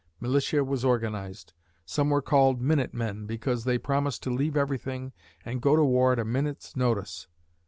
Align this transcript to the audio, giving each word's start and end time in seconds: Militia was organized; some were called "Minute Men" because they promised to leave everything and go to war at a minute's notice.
Militia 0.19 0.63
was 0.63 0.83
organized; 0.83 1.53
some 1.85 2.09
were 2.09 2.23
called 2.23 2.59
"Minute 2.59 2.91
Men" 2.91 3.27
because 3.27 3.65
they 3.65 3.77
promised 3.77 4.23
to 4.23 4.31
leave 4.31 4.57
everything 4.57 5.13
and 5.45 5.61
go 5.61 5.75
to 5.75 5.83
war 5.83 6.11
at 6.13 6.17
a 6.17 6.25
minute's 6.25 6.75
notice. 6.75 7.27